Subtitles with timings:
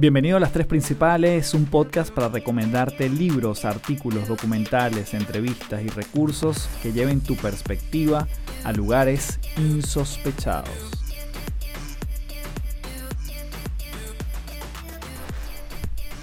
[0.00, 6.70] Bienvenido a Las Tres Principales, un podcast para recomendarte libros, artículos, documentales, entrevistas y recursos
[6.82, 8.26] que lleven tu perspectiva
[8.64, 10.70] a lugares insospechados.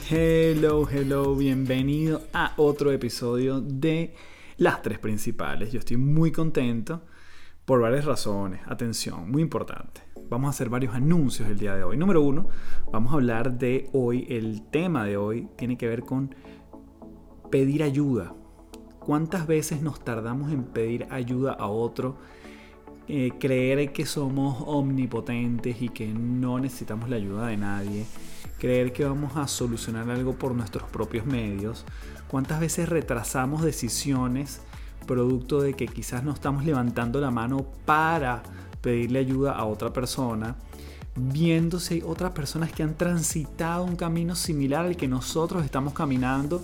[0.09, 4.15] Hello, hello, bienvenido a otro episodio de
[4.57, 5.71] Las Tres Principales.
[5.71, 7.05] Yo estoy muy contento
[7.63, 8.59] por varias razones.
[8.65, 11.97] Atención, muy importante vamos a hacer varios anuncios el día de hoy.
[11.97, 12.47] Número uno,
[12.91, 16.35] vamos a hablar de hoy, el tema de hoy tiene que ver con
[17.49, 18.33] pedir ayuda.
[18.99, 22.17] ¿Cuántas veces nos tardamos en pedir ayuda a otro?
[23.07, 28.05] Eh, creer que somos omnipotentes y que no necesitamos la ayuda de nadie.
[28.59, 31.85] Creer que vamos a solucionar algo por nuestros propios medios.
[32.27, 34.61] ¿Cuántas veces retrasamos decisiones
[35.07, 38.43] producto de que quizás no estamos levantando la mano para
[38.81, 40.55] pedirle ayuda a otra persona,
[41.15, 45.93] viendo si hay otras personas que han transitado un camino similar al que nosotros estamos
[45.93, 46.61] caminando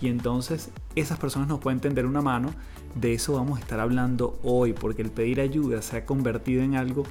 [0.00, 2.50] y entonces esas personas nos pueden tender una mano.
[2.94, 6.76] De eso vamos a estar hablando hoy, porque el pedir ayuda se ha convertido en
[6.76, 7.04] algo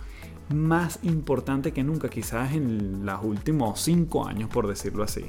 [0.54, 5.26] más importante que nunca, quizás en los últimos cinco años, por decirlo así.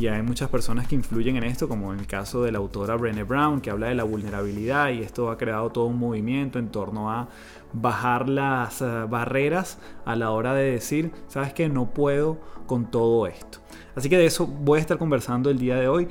[0.00, 2.96] Y hay muchas personas que influyen en esto, como en el caso de la autora
[2.96, 6.70] Brené Brown, que habla de la vulnerabilidad y esto ha creado todo un movimiento en
[6.70, 7.28] torno a
[7.74, 13.26] bajar las eh, barreras a la hora de decir, sabes que no puedo con todo
[13.26, 13.58] esto.
[13.94, 16.08] Así que de eso voy a estar conversando el día de hoy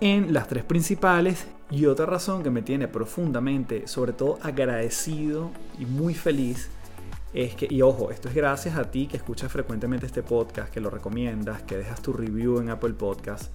[0.00, 5.84] en las tres principales y otra razón que me tiene profundamente, sobre todo agradecido y
[5.84, 6.70] muy feliz,
[7.34, 10.80] es que, y ojo, esto es gracias a ti que escuchas frecuentemente este podcast, que
[10.80, 13.50] lo recomiendas, que dejas tu review en Apple Podcast,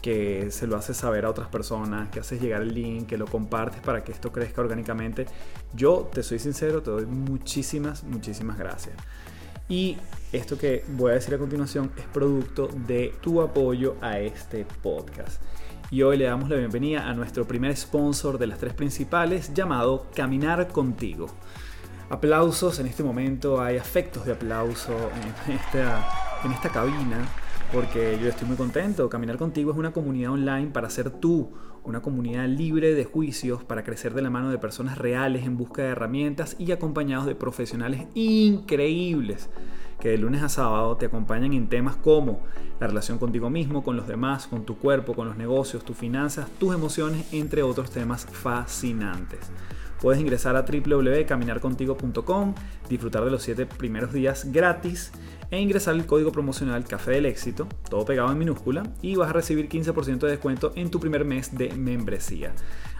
[0.00, 3.26] que se lo haces saber a otras personas, que haces llegar el link, que lo
[3.26, 5.26] compartes para que esto crezca orgánicamente.
[5.74, 8.94] Yo te soy sincero, te doy muchísimas, muchísimas gracias.
[9.68, 9.96] Y
[10.32, 15.42] esto que voy a decir a continuación es producto de tu apoyo a este podcast.
[15.90, 20.06] Y hoy le damos la bienvenida a nuestro primer sponsor de las tres principales llamado
[20.14, 21.28] Caminar Contigo
[22.10, 24.92] aplausos en este momento, hay afectos de aplauso
[25.46, 26.08] en esta,
[26.44, 27.26] en esta cabina,
[27.72, 29.08] porque yo estoy muy contento.
[29.08, 31.50] Caminar contigo es una comunidad online para ser tú,
[31.84, 35.82] una comunidad libre de juicios para crecer de la mano de personas reales en busca
[35.82, 39.48] de herramientas y acompañados de profesionales increíbles
[40.00, 42.40] que de lunes a sábado te acompañan en temas como
[42.78, 46.48] la relación contigo mismo, con los demás, con tu cuerpo, con los negocios, tus finanzas,
[46.58, 49.50] tus emociones, entre otros temas fascinantes.
[50.00, 52.54] Puedes ingresar a www.caminarcontigo.com,
[52.88, 55.12] disfrutar de los 7 primeros días gratis
[55.50, 59.32] e ingresar el código promocional Café del Éxito, todo pegado en minúscula, y vas a
[59.32, 62.52] recibir 15% de descuento en tu primer mes de membresía.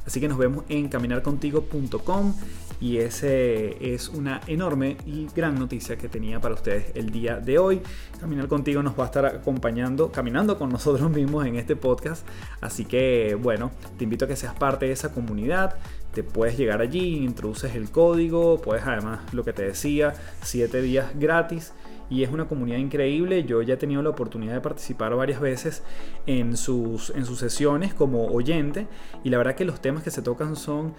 [0.06, 2.34] Así que nos vemos en caminarcontigo.com
[2.80, 7.58] y ese es una enorme y gran noticia que tenía para ustedes el día de
[7.58, 7.82] hoy.
[8.18, 12.26] Caminar contigo nos va a estar acompañando, caminando con nosotros mismos en este podcast.
[12.62, 15.76] Así que bueno, te invito a que seas parte de esa comunidad
[16.12, 21.12] te puedes llegar allí, introduces el código, puedes además, lo que te decía, 7 días
[21.14, 21.72] gratis
[22.10, 23.44] y es una comunidad increíble.
[23.44, 25.82] Yo ya he tenido la oportunidad de participar varias veces
[26.26, 28.86] en sus, en sus sesiones como oyente
[29.24, 30.94] y la verdad que los temas que se tocan son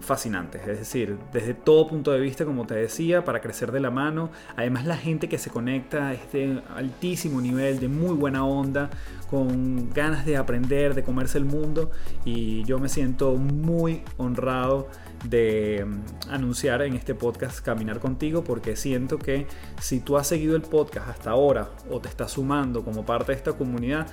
[0.00, 3.90] fascinantes, es decir, desde todo punto de vista, como te decía, para crecer de la
[3.90, 4.30] mano.
[4.56, 8.90] Además, la gente que se conecta es de altísimo nivel, de muy buena onda,
[9.30, 11.90] con ganas de aprender, de comerse el mundo
[12.24, 14.88] y yo me siento muy honrado
[15.24, 19.46] de mm, anunciar en este podcast Caminar contigo porque siento que
[19.80, 23.38] si tú has seguido el podcast hasta ahora o te estás sumando como parte de
[23.38, 24.06] esta comunidad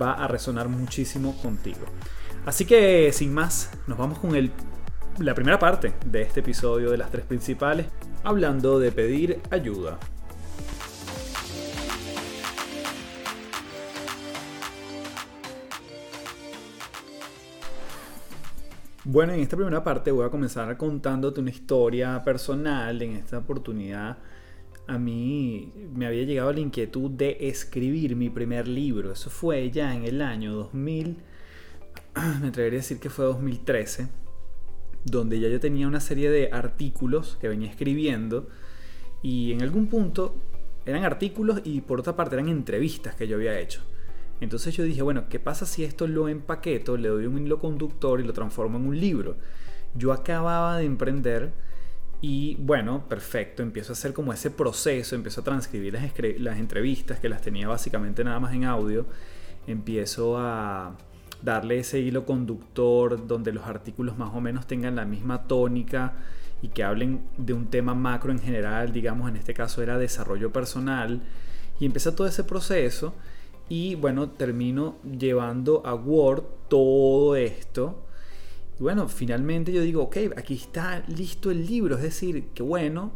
[0.00, 1.84] va a resonar muchísimo contigo.
[2.44, 4.52] Así que sin más, nos vamos con el,
[5.18, 7.86] la primera parte de este episodio de las tres principales
[8.22, 9.98] hablando de pedir ayuda.
[19.04, 23.00] Bueno, en esta primera parte voy a comenzar contándote una historia personal.
[23.00, 24.18] En esta oportunidad
[24.86, 29.12] a mí me había llegado la inquietud de escribir mi primer libro.
[29.12, 31.16] Eso fue ya en el año 2000,
[32.42, 34.08] me atrevería a decir que fue 2013,
[35.06, 38.48] donde ya yo tenía una serie de artículos que venía escribiendo
[39.22, 40.34] y en algún punto
[40.84, 43.80] eran artículos y por otra parte eran entrevistas que yo había hecho.
[44.40, 48.20] Entonces yo dije, bueno, ¿qué pasa si esto lo empaqueto, le doy un hilo conductor
[48.20, 49.36] y lo transformo en un libro?
[49.94, 51.52] Yo acababa de emprender
[52.20, 56.02] y bueno, perfecto, empiezo a hacer como ese proceso, empiezo a transcribir las,
[56.38, 59.06] las entrevistas que las tenía básicamente nada más en audio,
[59.66, 60.96] empiezo a
[61.42, 66.14] darle ese hilo conductor donde los artículos más o menos tengan la misma tónica
[66.62, 70.52] y que hablen de un tema macro en general, digamos en este caso era desarrollo
[70.52, 71.20] personal,
[71.78, 73.14] y empieza todo ese proceso
[73.68, 78.04] Y bueno, termino llevando a Word todo esto.
[78.78, 81.96] Y bueno, finalmente yo digo, ok, aquí está listo el libro.
[81.96, 83.12] Es decir, que bueno,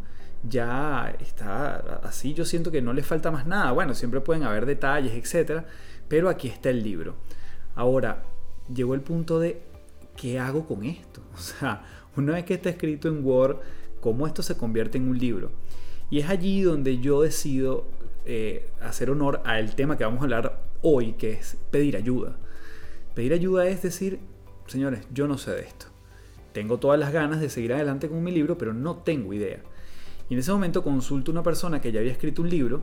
[0.48, 2.34] ya está así.
[2.34, 3.70] Yo siento que no le falta más nada.
[3.72, 5.66] Bueno, siempre pueden haber detalles, etcétera.
[6.08, 7.16] Pero aquí está el libro.
[7.80, 8.22] Ahora,
[8.74, 9.62] llegó el punto de,
[10.14, 11.22] ¿qué hago con esto?
[11.34, 11.82] O sea,
[12.14, 13.56] una vez que está escrito en Word,
[14.02, 15.50] ¿cómo esto se convierte en un libro?
[16.10, 17.86] Y es allí donde yo decido
[18.26, 22.36] eh, hacer honor al tema que vamos a hablar hoy, que es pedir ayuda.
[23.14, 24.18] Pedir ayuda es decir,
[24.66, 25.86] señores, yo no sé de esto.
[26.52, 29.62] Tengo todas las ganas de seguir adelante con mi libro, pero no tengo idea.
[30.28, 32.82] Y en ese momento consulto a una persona que ya había escrito un libro,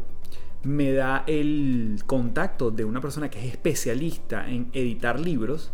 [0.68, 5.72] me da el contacto de una persona que es especialista en editar libros,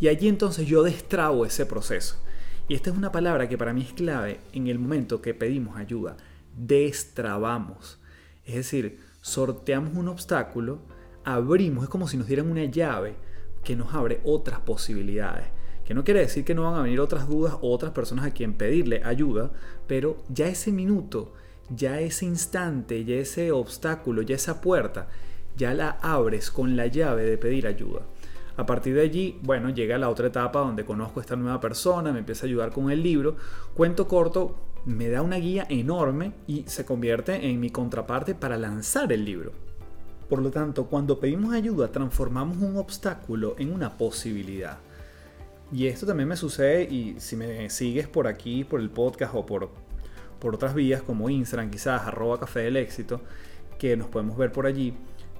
[0.00, 2.16] y allí entonces yo destrabo ese proceso.
[2.68, 5.76] Y esta es una palabra que para mí es clave en el momento que pedimos
[5.76, 6.16] ayuda.
[6.56, 8.00] Destrabamos.
[8.44, 10.80] Es decir, sorteamos un obstáculo,
[11.24, 13.14] abrimos, es como si nos dieran una llave
[13.62, 15.46] que nos abre otras posibilidades.
[15.84, 18.32] Que no quiere decir que no van a venir otras dudas o otras personas a
[18.32, 19.52] quien pedirle ayuda,
[19.86, 21.32] pero ya ese minuto,
[21.70, 25.08] ya ese instante, ya ese obstáculo, ya esa puerta,
[25.56, 28.02] ya la abres con la llave de pedir ayuda.
[28.56, 32.12] A partir de allí, bueno, llega la otra etapa donde conozco a esta nueva persona,
[32.12, 33.36] me empieza a ayudar con el libro.
[33.74, 39.12] Cuento corto, me da una guía enorme y se convierte en mi contraparte para lanzar
[39.12, 39.52] el libro.
[40.28, 44.78] Por lo tanto, cuando pedimos ayuda, transformamos un obstáculo en una posibilidad.
[45.72, 49.44] Y esto también me sucede y si me sigues por aquí, por el podcast o
[49.44, 49.68] por,
[50.38, 53.20] por otras vías como Instagram, quizás arroba café del éxito,
[53.78, 54.94] que nos podemos ver por allí.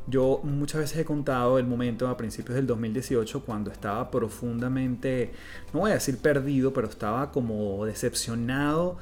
[0.08, 5.32] Yo muchas veces he contado el momento a principios del 2018 cuando estaba profundamente,
[5.72, 8.98] no voy a decir perdido, pero estaba como decepcionado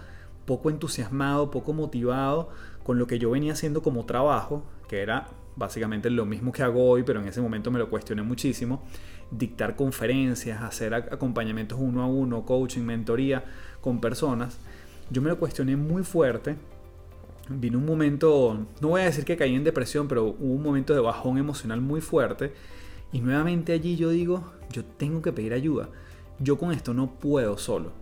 [0.47, 2.51] poco entusiasmado, poco motivado
[2.83, 6.89] con lo que yo venía haciendo como trabajo, que era básicamente lo mismo que hago
[6.89, 8.83] hoy, pero en ese momento me lo cuestioné muchísimo,
[9.31, 13.45] dictar conferencias, hacer acompañamientos uno a uno, coaching, mentoría
[13.81, 14.59] con personas.
[15.11, 16.57] Yo me lo cuestioné muy fuerte.
[17.49, 20.95] Vino un momento, no voy a decir que caí en depresión, pero hubo un momento
[20.95, 22.53] de bajón emocional muy fuerte.
[23.13, 25.89] Y nuevamente allí yo digo, yo tengo que pedir ayuda.
[26.39, 27.93] Yo con esto no puedo solo.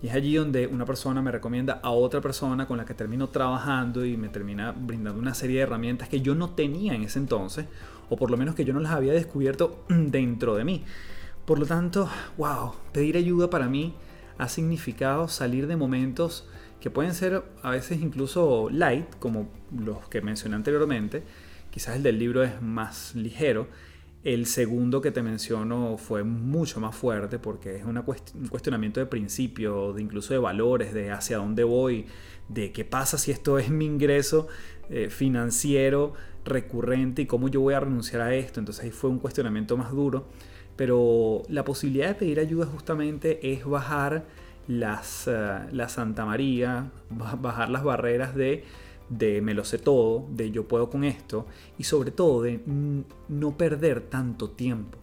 [0.00, 3.28] Y es allí donde una persona me recomienda a otra persona con la que termino
[3.28, 7.18] trabajando y me termina brindando una serie de herramientas que yo no tenía en ese
[7.18, 7.66] entonces,
[8.08, 10.84] o por lo menos que yo no las había descubierto dentro de mí.
[11.44, 13.94] Por lo tanto, wow, pedir ayuda para mí
[14.38, 16.48] ha significado salir de momentos
[16.80, 21.22] que pueden ser a veces incluso light, como los que mencioné anteriormente.
[21.70, 23.68] Quizás el del libro es más ligero,
[24.24, 28.02] el segundo que te menciono fue mucho más fuerte porque es un
[28.48, 32.06] cuestionamiento de principio, de incluso de valores, de hacia dónde voy,
[32.48, 34.48] de qué pasa si esto es mi ingreso
[34.90, 36.14] eh, financiero
[36.44, 38.58] recurrente y cómo yo voy a renunciar a esto.
[38.58, 40.26] Entonces ahí fue un cuestionamiento más duro.
[40.78, 44.24] Pero la posibilidad de pedir ayuda justamente es bajar
[44.66, 48.64] las, eh, la Santa María, bajar las barreras de
[49.08, 51.46] de me lo sé todo, de yo puedo con esto
[51.78, 52.60] y sobre todo de
[53.28, 54.98] no perder tanto tiempo.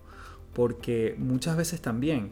[0.54, 2.32] Porque muchas veces también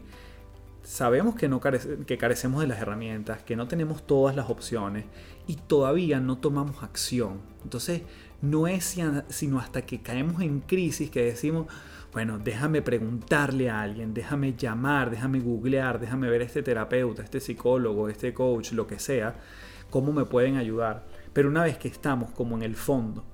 [0.82, 5.04] sabemos que, no que carecemos de las herramientas, que no tenemos todas las opciones
[5.46, 7.40] y todavía no tomamos acción.
[7.64, 8.02] Entonces
[8.40, 8.96] no es
[9.28, 11.66] sino hasta que caemos en crisis que decimos,
[12.14, 17.40] bueno, déjame preguntarle a alguien, déjame llamar, déjame googlear, déjame ver a este terapeuta, este
[17.40, 19.34] psicólogo, este coach, lo que sea,
[19.90, 21.06] cómo me pueden ayudar.
[21.32, 23.24] Pero una vez que estamos como en el fondo,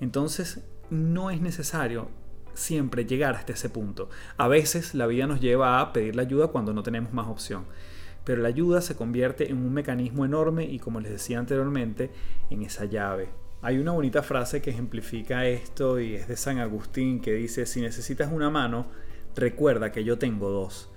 [0.00, 2.08] entonces no es necesario
[2.54, 4.08] siempre llegar hasta ese punto.
[4.36, 7.64] A veces la vida nos lleva a pedir la ayuda cuando no tenemos más opción.
[8.22, 12.12] Pero la ayuda se convierte en un mecanismo enorme y como les decía anteriormente,
[12.48, 13.30] en esa llave.
[13.62, 17.82] Hay una bonita frase que ejemplifica esto y es de San Agustín que dice, si
[17.82, 18.86] necesitas una mano,
[19.36, 20.88] recuerda que yo tengo dos.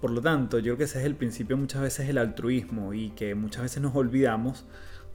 [0.00, 3.10] Por lo tanto, yo creo que ese es el principio muchas veces del altruismo y
[3.10, 4.64] que muchas veces nos olvidamos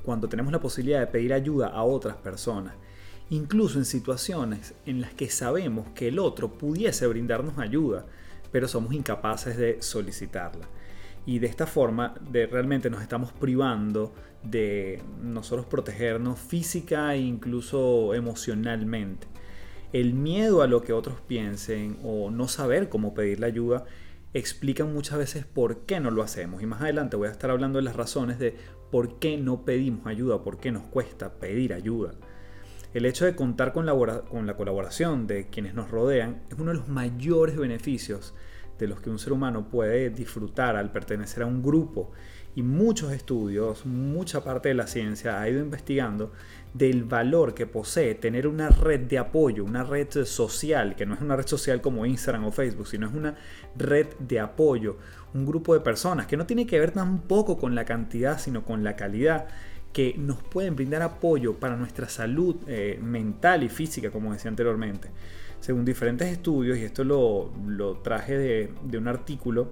[0.04, 2.76] cuando tenemos la posibilidad de pedir ayuda a otras personas,
[3.32, 8.06] incluso en situaciones en las que sabemos que el otro pudiese brindarnos ayuda,
[8.52, 10.68] pero somos incapaces de solicitarla.
[11.26, 14.14] Y de esta forma de, realmente nos estamos privando
[14.44, 19.28] de nosotros protegernos física e incluso emocionalmente.
[19.92, 23.86] El miedo a lo que otros piensen o no saber cómo pedir la ayuda
[24.34, 26.62] explican muchas veces por qué no lo hacemos.
[26.62, 28.56] Y más adelante voy a estar hablando de las razones de
[28.92, 32.14] por qué no pedimos ayuda, por qué nos cuesta pedir ayuda.
[32.94, 36.72] El hecho de contar con la, con la colaboración de quienes nos rodean es uno
[36.72, 38.34] de los mayores beneficios
[38.78, 42.12] de los que un ser humano puede disfrutar al pertenecer a un grupo
[42.56, 46.32] Y muchos estudios, mucha parte de la ciencia ha ido investigando
[46.74, 51.22] del valor que posee tener una red de apoyo, una red social, que no es
[51.22, 53.36] una red social como Instagram o Facebook, sino es una
[53.78, 54.98] red de apoyo,
[55.34, 58.84] un grupo de personas que no tiene que ver tampoco con la cantidad, sino con
[58.84, 59.48] la calidad,
[59.94, 65.10] que nos pueden brindar apoyo para nuestra salud eh, mental y física, como decía anteriormente.
[65.66, 69.72] Según diferentes estudios, y esto lo, traje de, de un artículo,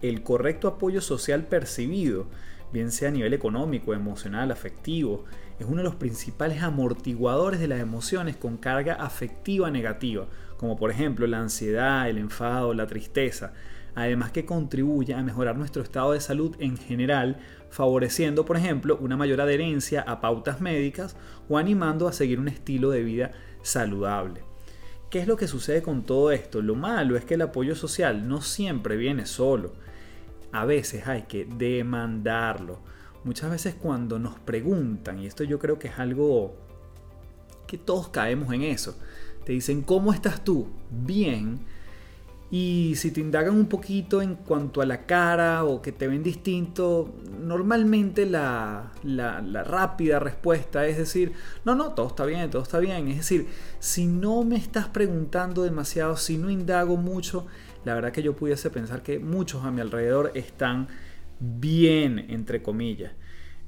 [0.00, 2.28] el correcto apoyo social percibido,
[2.72, 5.26] bien sea a nivel económico, emocional, afectivo,
[5.58, 10.90] es uno de los principales amortiguadores de las emociones con carga afectiva negativa, como por
[10.90, 13.52] ejemplo la ansiedad, el enfado, la tristeza,
[13.94, 17.36] además que contribuye a mejorar nuestro estado de salud en general,
[17.68, 21.18] favoreciendo por ejemplo una mayor adherencia a pautas médicas
[21.50, 24.51] o animando a seguir un estilo de vida saludable.
[25.12, 26.60] ¿Qué es lo que sucede con todo esto?
[26.60, 29.72] Lo malo es que el apoyo social no siempre viene solo
[30.52, 32.78] a veces hay que demandarlo.
[33.24, 36.54] Muchas veces cuando nos preguntan, y esto yo creo que es algo
[37.66, 38.96] que todos caemos en eso,
[39.44, 40.68] te dicen, ¿cómo estás tú?
[40.90, 41.60] Bien.
[42.54, 46.22] Y si te indagan un poquito en cuanto a la cara o que te ven
[46.22, 51.32] distinto, normalmente la, la, rápida respuesta es decir,
[51.64, 53.08] no, no, todo está bien, todo está bien.
[53.08, 57.46] Es decir, si no me estás preguntando demasiado, si no indago mucho,
[57.86, 60.88] la verdad que yo pudiese pensar que muchos a mi alrededor están
[61.40, 63.12] bien, entre comillas.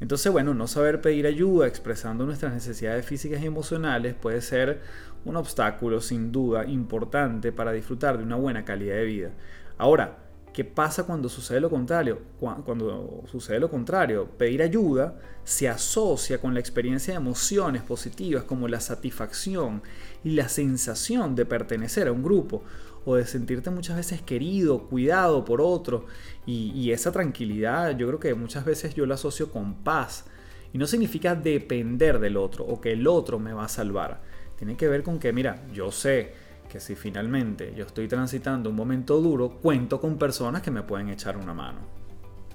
[0.01, 4.81] Entonces, bueno, no saber pedir ayuda expresando nuestras necesidades físicas y emocionales puede ser
[5.25, 9.31] un obstáculo sin duda importante para disfrutar de una buena calidad de vida.
[9.79, 10.24] Ahora,
[10.55, 12.21] ¿qué pasa cuando sucede lo contrario?
[12.39, 18.69] Cuando sucede lo contrario, pedir ayuda se asocia con la experiencia de emociones positivas como
[18.69, 19.83] la satisfacción
[20.23, 22.63] y la sensación de pertenecer a un grupo
[23.05, 26.07] o de sentirte muchas veces querido, cuidado por otro.
[26.47, 30.25] Y, esa tranquilidad yo creo que muchas veces yo la asocio con paz.
[30.73, 34.23] Y no significa depender del otro o que el otro me va a salvar.
[34.57, 36.33] Tiene que ver con que, mira, yo sé
[36.75, 41.09] que si finalmente yo estoy transitando un momento duro, cuento con personas que me pueden
[41.09, 41.79] echar una mano.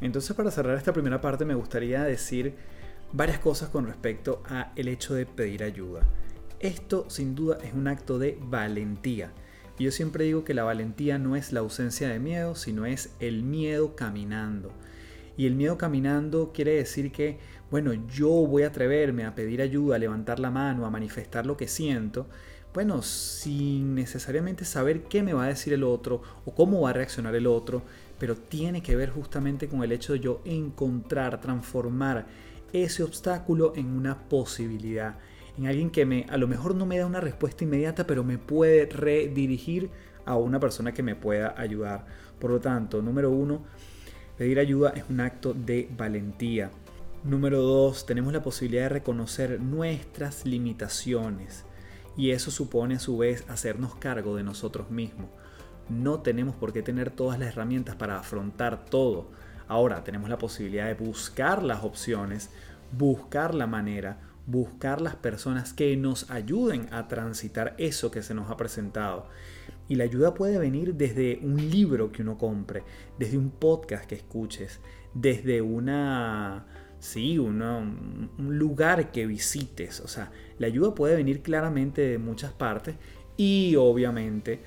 [0.02, 2.54] Entonces para cerrar esta primera parte me gustaría decir
[3.14, 6.02] varias cosas con respecto a el hecho de pedir ayuda.
[6.60, 9.32] Esto sin duda es un acto de valentía
[9.78, 13.16] y yo siempre digo que la valentía no es la ausencia de miedo, sino es
[13.22, 14.74] el miedo caminando.
[15.38, 17.40] Y el miedo caminando quiere decir que,
[17.72, 21.56] bueno, yo voy a atreverme a pedir ayuda, a levantar la mano, a manifestar lo
[21.56, 22.28] que siento,
[22.74, 26.94] bueno, sin necesariamente saber qué me va a decir el otro o cómo va a
[26.94, 27.82] reaccionar el otro,
[28.20, 32.28] pero tiene que ver justamente con el hecho de yo encontrar, transformar
[32.72, 35.16] ese obstáculo en una posibilidad
[35.60, 38.38] en alguien que me, a lo mejor no me da una respuesta inmediata, pero me
[38.38, 39.90] puede redirigir
[40.26, 42.06] a una persona que me pueda ayudar.
[42.40, 43.64] Por lo tanto, número uno,
[44.38, 46.72] pedir ayuda es un acto de valentía.
[47.26, 51.66] Número dos, tenemos la posibilidad de reconocer nuestras limitaciones
[52.20, 55.30] y eso supone a su vez hacernos cargo de nosotros mismos.
[55.88, 59.32] No tenemos por qué tener todas las herramientas para afrontar todo.
[59.70, 62.50] Ahora tenemos la posibilidad de buscar las opciones,
[62.92, 68.52] buscar la manera, buscar las personas que nos ayuden a transitar eso que se nos
[68.52, 69.30] ha presentado.
[69.88, 72.84] Y la ayuda puede venir desde un libro que uno compre,
[73.18, 74.82] desde un podcast que escuches,
[75.14, 76.66] desde una
[77.00, 80.00] sí, un lugar que visites.
[80.02, 82.96] O sea, la ayuda puede venir claramente de muchas partes
[83.38, 84.62] y obviamente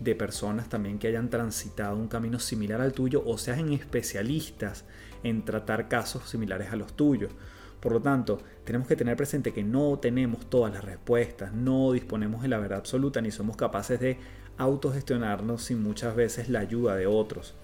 [0.00, 4.84] de personas también que hayan transitado un camino similar al tuyo o sean especialistas
[5.22, 7.32] en tratar casos similares a los tuyos.
[7.80, 12.42] Por lo tanto, tenemos que tener presente que no tenemos todas las respuestas, no disponemos
[12.42, 14.18] de la verdad absoluta ni somos capaces de
[14.58, 17.54] autogestionarnos sin muchas veces la ayuda de otros.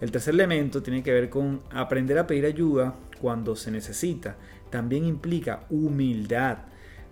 [0.00, 4.36] El tercer elemento tiene que ver con aprender a pedir ayuda cuando se necesita.
[4.70, 6.58] También implica humildad.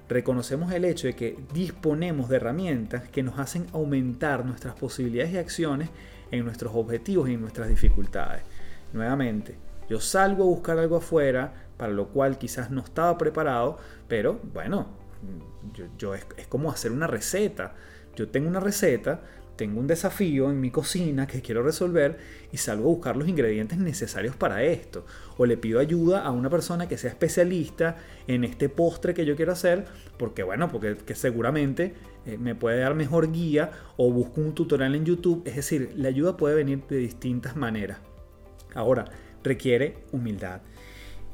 [0.08, 5.38] Reconocemos el hecho de que disponemos de herramientas que nos hacen aumentar nuestras posibilidades y
[5.38, 5.90] acciones
[6.30, 8.42] en nuestros objetivos y en nuestras dificultades.
[8.92, 9.56] Nuevamente,
[9.88, 14.88] yo salgo a buscar algo afuera, para lo cual quizás no estaba preparado, pero bueno,
[15.98, 17.74] yo, es, es como hacer una receta.
[18.16, 19.20] Yo tengo una receta,
[19.62, 22.18] tengo un desafío en mi cocina que quiero resolver
[22.50, 25.06] y salgo a buscar los ingredientes necesarios para esto.
[25.38, 29.36] O le pido ayuda a una persona que sea especialista en este postre que yo
[29.36, 29.84] quiero hacer,
[30.18, 31.94] porque bueno, porque que seguramente
[32.26, 35.44] eh, me puede dar mejor guía o busco un tutorial en YouTube.
[35.44, 37.98] Es decir, la ayuda puede venir de distintas maneras.
[38.74, 39.04] Ahora,
[39.44, 40.62] requiere humildad.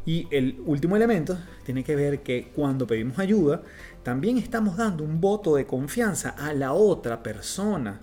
[0.08, 3.62] Y el último elemento tiene que ver que cuando pedimos ayuda,
[4.02, 8.00] también estamos dando un voto de confianza a la otra persona.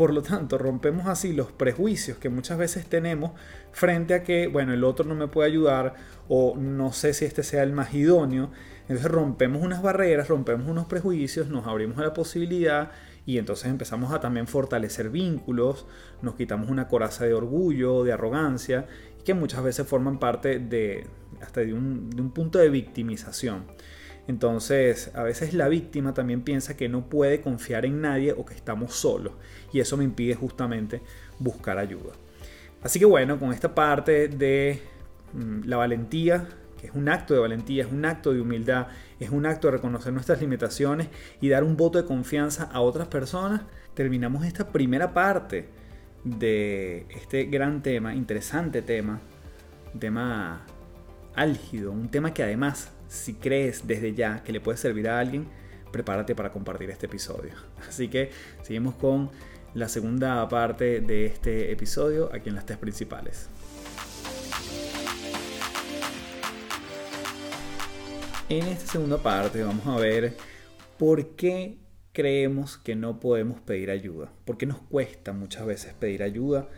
[0.00, 3.32] Por lo tanto, rompemos así los prejuicios que muchas veces tenemos
[3.70, 5.92] frente a que, bueno, el otro no me puede ayudar
[6.26, 8.50] o no sé si este sea el más idóneo.
[8.88, 12.92] Entonces rompemos unas barreras, rompemos unos prejuicios, nos abrimos a la posibilidad
[13.26, 15.86] y entonces empezamos a también fortalecer vínculos,
[16.22, 18.86] nos quitamos una coraza de orgullo, de arrogancia,
[19.22, 21.08] que muchas veces forman parte de
[21.42, 23.66] hasta de un, de un punto de victimización.
[24.28, 28.54] Entonces, a veces la víctima también piensa que no puede confiar en nadie o que
[28.54, 29.32] estamos solos.
[29.72, 31.02] Y eso me impide justamente
[31.38, 32.12] buscar ayuda.
[32.82, 34.80] Así que bueno, con esta parte de
[35.32, 36.48] mm, la valentía,
[36.80, 38.86] que es un acto de valentía, es un acto de humildad,
[39.18, 41.08] es un acto de reconocer nuestras limitaciones
[41.40, 43.62] y dar un voto de confianza a otras personas,
[43.94, 45.68] terminamos esta primera parte
[46.24, 49.20] de este gran tema, interesante tema,
[49.98, 50.64] tema
[51.34, 55.48] álgido, un tema que además, si crees desde ya que le puede servir a alguien,
[55.90, 57.52] prepárate para compartir este episodio.
[57.88, 58.30] Así que
[58.62, 59.30] seguimos con
[59.74, 63.48] la segunda parte de este episodio aquí en las tres principales.
[68.48, 70.36] En esta segunda parte vamos a ver
[70.96, 71.78] por qué
[72.12, 76.68] creemos que no podemos pedir ayuda, por qué nos cuesta muchas veces pedir ayuda.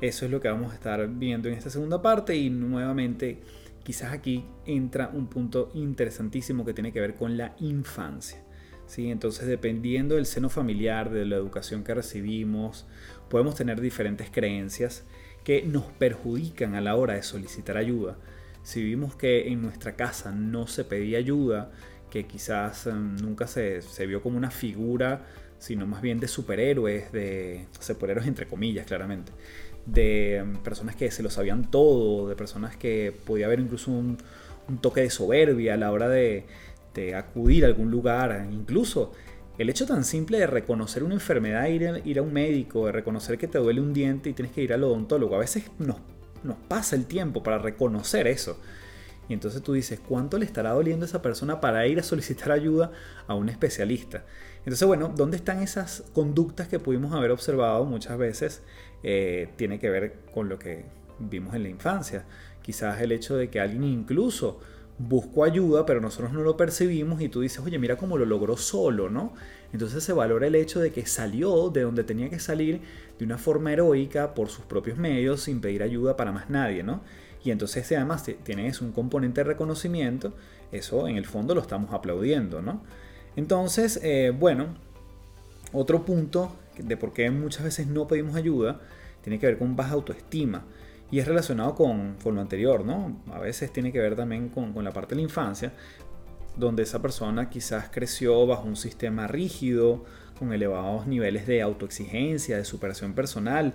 [0.00, 3.40] Eso es lo que vamos a estar viendo en esta segunda parte y nuevamente
[3.86, 8.42] quizás aquí entra un punto interesantísimo que tiene que ver con la infancia.
[8.88, 9.12] ¿sí?
[9.12, 12.88] Entonces, dependiendo del seno familiar, de la educación que recibimos,
[13.30, 15.04] podemos tener diferentes creencias
[15.44, 18.18] que nos perjudican a la hora de solicitar ayuda.
[18.64, 21.70] Si vimos que en nuestra casa no se pedía ayuda,
[22.10, 25.26] que quizás em, nunca se, se vio como una figura,
[25.60, 29.30] sino más bien de superhéroes, de superhéroes entre comillas, claramente,
[29.86, 34.18] de personas que se lo sabían todo, de personas que podía haber incluso un,
[34.80, 36.44] toque de soberbia a la hora de,
[37.14, 39.12] acudir a algún lugar, incluso
[39.58, 42.92] el hecho tan simple de reconocer una enfermedad, ir a, ir a un médico, de
[42.92, 45.96] reconocer que te duele un diente y tienes que ir al odontólogo, a veces nos,
[46.42, 48.58] nos pasa el tiempo para reconocer eso.
[49.28, 52.52] Y entonces tú dices, ¿cuánto le estará doliendo a esa persona para ir a solicitar
[52.52, 52.92] ayuda
[53.26, 54.24] a un especialista?
[54.58, 58.62] Entonces, bueno, ¿dónde están esas conductas que pudimos haber observado muchas veces?
[59.02, 60.84] Eh, tiene que ver con lo que
[61.18, 62.24] vimos en la infancia.
[62.62, 64.60] Quizás el hecho de que alguien incluso
[64.98, 68.56] buscó ayuda, pero nosotros no lo percibimos y tú dices, oye, mira cómo lo logró
[68.56, 69.34] solo, ¿no?
[69.72, 72.80] Entonces se valora el hecho de que salió de donde tenía que salir
[73.18, 77.02] de una forma heroica por sus propios medios sin pedir ayuda para más nadie, ¿no?
[77.44, 80.34] Y entonces además tienes un componente de reconocimiento,
[80.72, 82.82] eso en el fondo lo estamos aplaudiendo, ¿no?
[83.36, 84.74] Entonces, eh, bueno,
[85.72, 88.80] otro punto de por qué muchas veces no pedimos ayuda
[89.26, 90.64] tiene que ver con baja autoestima
[91.10, 93.20] y es relacionado con, lo anterior, ¿no?
[93.32, 95.72] A veces tiene que ver también con, con la parte de la infancia,
[96.56, 100.04] donde esa persona quizás creció bajo un sistema rígido,
[100.38, 103.74] con elevados niveles de autoexigencia, de superación personal,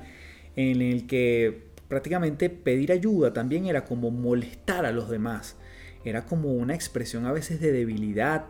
[0.56, 5.58] en el que prácticamente pedir ayuda también era como molestar a los demás.
[6.06, 8.46] Era como una expresión a veces de debilidad,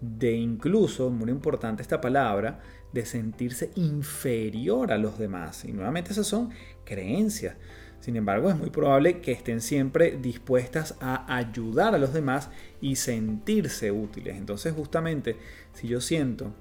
[0.00, 2.60] de incluso, muy importante esta palabra,
[2.92, 5.64] de sentirse inferior a los demás.
[5.64, 6.50] Y nuevamente esas son
[6.84, 7.56] creencias.
[8.00, 12.96] Sin embargo, es muy probable que estén siempre dispuestas a ayudar a los demás y
[12.96, 14.36] sentirse útiles.
[14.36, 15.36] Entonces, justamente,
[15.72, 16.52] si yo siento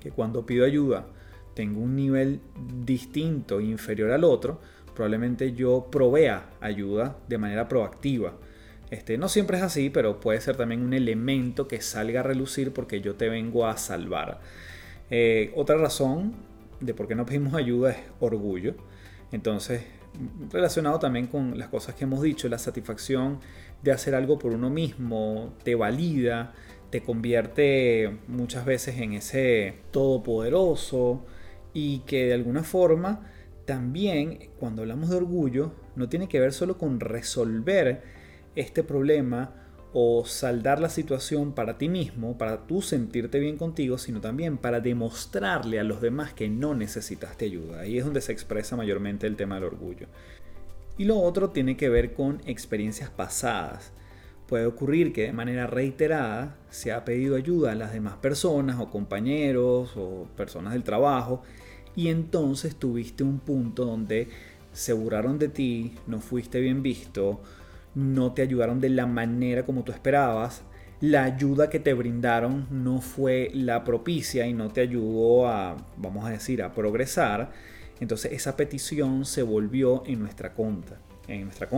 [0.00, 1.06] que cuando pido ayuda
[1.54, 2.40] tengo un nivel
[2.84, 4.60] distinto, inferior al otro,
[4.94, 8.34] probablemente yo provea ayuda de manera proactiva.
[8.90, 12.72] Este, no siempre es así, pero puede ser también un elemento que salga a relucir
[12.72, 14.40] porque yo te vengo a salvar.
[15.14, 16.32] Eh, otra razón
[16.80, 18.74] de por qué no pedimos ayuda es orgullo.
[19.30, 19.82] Entonces,
[20.50, 23.38] relacionado también con las cosas que hemos dicho, la satisfacción
[23.82, 26.54] de hacer algo por uno mismo te valida,
[26.88, 31.26] te convierte muchas veces en ese todopoderoso
[31.74, 33.30] y que de alguna forma
[33.66, 38.02] también cuando hablamos de orgullo no tiene que ver solo con resolver
[38.56, 39.61] este problema
[39.94, 44.80] o saldar la situación para ti mismo, para tú sentirte bien contigo, sino también para
[44.80, 47.80] demostrarle a los demás que no necesitaste ayuda.
[47.80, 50.06] Ahí es donde se expresa mayormente el tema del orgullo.
[50.96, 53.92] Y lo otro tiene que ver con experiencias pasadas.
[54.46, 58.90] Puede ocurrir que de manera reiterada se ha pedido ayuda a las demás personas o
[58.90, 61.42] compañeros o personas del trabajo
[61.96, 64.28] y entonces tuviste un punto donde
[64.72, 67.40] se burlaron de ti, no fuiste bien visto,
[67.94, 70.62] no te ayudaron de la manera como tú esperabas,
[71.00, 76.24] la ayuda que te brindaron no fue la propicia y no te ayudó a, vamos
[76.24, 77.50] a decir, a progresar,
[77.98, 81.68] entonces esa petición se volvió en nuestra contra, en nuestra.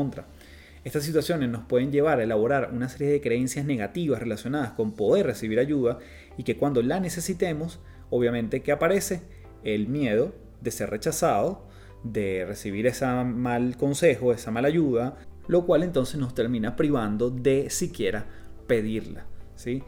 [0.85, 5.25] Estas situaciones nos pueden llevar a elaborar una serie de creencias negativas relacionadas con poder
[5.25, 5.99] recibir ayuda
[6.37, 9.23] y que cuando la necesitemos, obviamente que aparece
[9.63, 11.67] el miedo de ser rechazado,
[12.03, 17.71] de recibir ese mal consejo, esa mala ayuda, lo cual entonces nos termina privando de
[17.71, 18.27] siquiera
[18.67, 19.27] pedirla.
[19.57, 19.83] ¿sí?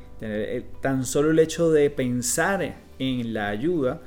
[0.81, 4.03] Tan solo el hecho de pensar en la ayuda,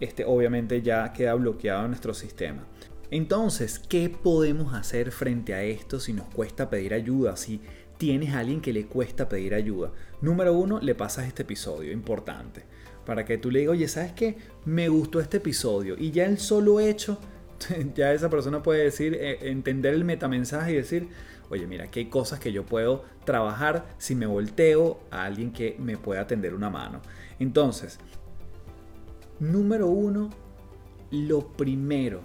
[0.00, 2.66] este, obviamente ya queda bloqueado en nuestro sistema.
[3.10, 7.36] Entonces, ¿qué podemos hacer frente a esto si nos cuesta pedir ayuda?
[7.36, 7.60] Si
[7.96, 9.92] tienes a alguien que le cuesta pedir ayuda.
[10.20, 12.64] Número uno, le pasas este episodio, importante.
[13.06, 14.36] Para que tú le digas, oye, ¿sabes qué?
[14.64, 15.94] Me gustó este episodio.
[15.98, 17.18] Y ya el solo hecho,
[17.94, 21.08] ya esa persona puede decir, eh, entender el metamensaje y decir,
[21.50, 25.76] oye, mira, que hay cosas que yo puedo trabajar si me volteo a alguien que
[25.78, 27.00] me pueda tender una mano.
[27.38, 27.98] Entonces,
[29.40, 30.30] número uno,
[31.10, 32.22] lo primero,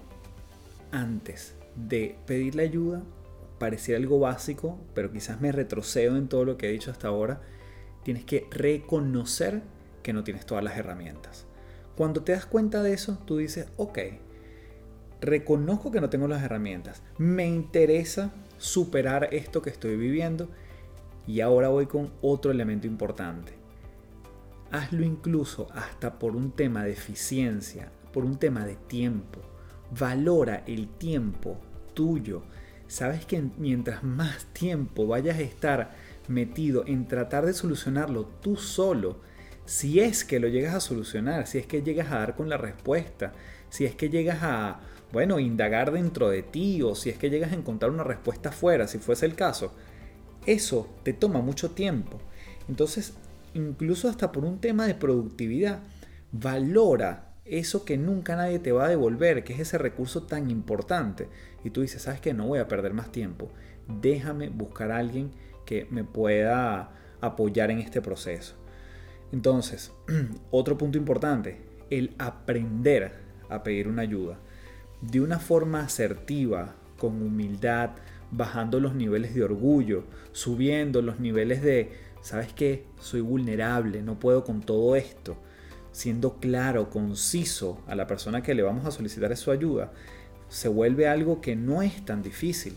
[0.92, 3.04] antes de pedirle ayuda,
[3.60, 7.42] pareciera algo básico, pero quizás me retrocedo en todo lo que he dicho hasta ahora,
[8.04, 9.62] tienes que reconocer
[10.02, 11.46] que no tienes todas las herramientas.
[11.96, 14.00] Cuando te das cuenta de eso, tú dices, ok,
[15.22, 20.50] reconozco que no tengo las herramientas, me interesa superar esto que estoy viviendo
[21.28, 23.54] y ahora voy con otro elemento importante.
[24.72, 29.40] Hazlo incluso hasta por un tema de eficiencia, por un tema de tiempo.
[29.98, 31.60] Valora el tiempo
[31.94, 32.44] tuyo.
[32.88, 35.92] Sabes que mientras más tiempo vayas a estar
[36.28, 39.20] metido en tratar de solucionarlo tú solo,
[39.66, 42.58] si es que lo llegas a solucionar, si es que llegas a dar con la
[42.58, 43.34] respuesta,
[43.70, 44.80] si es que llegas a
[45.12, 48.88] bueno, indagar dentro de ti o si es que llegas a encontrar una respuesta afuera,
[48.88, 49.74] si fuese el caso,
[50.46, 52.20] eso te toma mucho tiempo.
[52.68, 53.14] Entonces,
[53.54, 55.80] incluso hasta por un tema de productividad,
[56.32, 61.28] valora eso que nunca nadie te va a devolver, que es ese recurso tan importante.
[61.64, 62.34] Y tú dices, ¿sabes qué?
[62.34, 63.50] No voy a perder más tiempo.
[63.88, 65.32] Déjame buscar a alguien
[65.66, 66.92] que me pueda
[67.22, 68.56] apoyar en este proceso.
[69.32, 69.92] Entonces,
[70.52, 73.14] otro punto importante, el aprender
[73.50, 74.38] a pedir una ayuda
[75.02, 77.92] de una forma asertiva, con humildad,
[78.32, 82.86] bajando los niveles de orgullo, subiendo los niveles de, ¿sabes qué?
[83.00, 85.38] Soy vulnerable, no puedo con todo esto.
[85.92, 89.92] Siendo claro, conciso a la persona que le vamos a solicitar su ayuda,
[90.48, 92.76] se vuelve algo que no es tan difícil.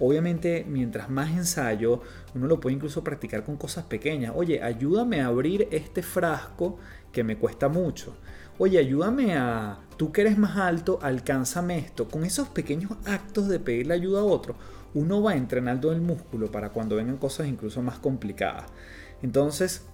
[0.00, 2.02] Obviamente, mientras más ensayo,
[2.34, 4.32] uno lo puede incluso practicar con cosas pequeñas.
[4.34, 6.78] Oye, ayúdame a abrir este frasco
[7.12, 8.16] que me cuesta mucho
[8.58, 12.08] oye, ayúdame a, tú que eres más alto, alcánzame esto.
[12.08, 14.54] Con esos pequeños actos de pedirle ayuda a otro,
[14.94, 18.66] uno va entrenando el músculo para cuando vengan cosas incluso más complicadas.
[19.22, 19.86] Entonces,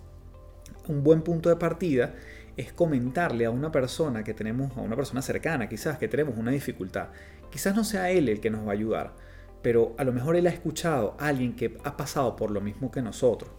[0.88, 2.14] un buen punto de partida
[2.56, 6.50] es comentarle a una persona que tenemos, a una persona cercana, quizás que tenemos una
[6.50, 7.08] dificultad.
[7.50, 9.14] Quizás no sea él el que nos va a ayudar,
[9.62, 12.90] pero a lo mejor él ha escuchado a alguien que ha pasado por lo mismo
[12.90, 13.50] que nosotros,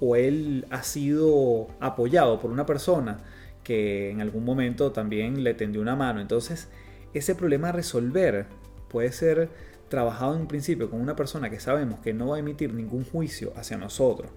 [0.00, 3.20] o él ha sido apoyado por una persona
[3.64, 6.20] que en algún momento también le tendió una mano.
[6.20, 6.68] Entonces,
[7.14, 8.46] ese problema a resolver
[8.88, 9.48] puede ser
[9.88, 13.04] trabajado en un principio con una persona que sabemos que no va a emitir ningún
[13.04, 14.30] juicio hacia nosotros.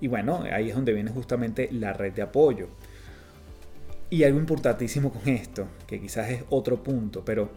[0.00, 2.68] Y bueno, ahí es donde viene justamente la red de apoyo.
[4.08, 7.50] Y algo importantísimo con esto, que quizás es otro punto, pero